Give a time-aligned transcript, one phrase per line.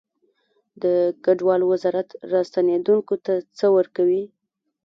[0.83, 0.85] د
[1.23, 4.23] کډوالو وزارت راستنیدونکو ته څه ورکوي؟